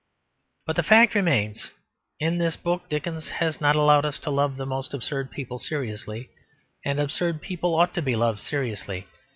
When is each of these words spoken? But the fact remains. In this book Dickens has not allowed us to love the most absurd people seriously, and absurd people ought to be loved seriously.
But 0.65 0.77
the 0.77 0.81
fact 0.81 1.13
remains. 1.13 1.69
In 2.19 2.39
this 2.39 2.55
book 2.55 2.89
Dickens 2.89 3.29
has 3.29 3.61
not 3.61 3.75
allowed 3.75 4.03
us 4.03 4.17
to 4.21 4.31
love 4.31 4.57
the 4.57 4.65
most 4.65 4.95
absurd 4.95 5.29
people 5.29 5.59
seriously, 5.59 6.31
and 6.83 6.99
absurd 6.99 7.39
people 7.39 7.75
ought 7.75 7.93
to 7.93 8.01
be 8.01 8.15
loved 8.15 8.39
seriously. 8.39 9.05